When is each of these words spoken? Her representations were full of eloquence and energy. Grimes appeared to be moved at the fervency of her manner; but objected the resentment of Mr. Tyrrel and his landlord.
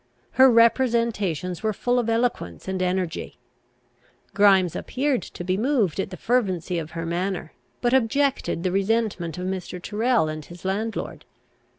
Her 0.31 0.49
representations 0.49 1.61
were 1.61 1.73
full 1.73 1.99
of 1.99 2.09
eloquence 2.09 2.67
and 2.67 2.81
energy. 2.81 3.37
Grimes 4.33 4.75
appeared 4.75 5.21
to 5.21 5.43
be 5.43 5.57
moved 5.57 5.99
at 5.99 6.09
the 6.09 6.17
fervency 6.17 6.79
of 6.79 6.91
her 6.97 7.05
manner; 7.05 7.51
but 7.81 7.93
objected 7.93 8.63
the 8.63 8.71
resentment 8.71 9.37
of 9.37 9.45
Mr. 9.45 9.79
Tyrrel 9.79 10.27
and 10.27 10.43
his 10.43 10.65
landlord. 10.65 11.23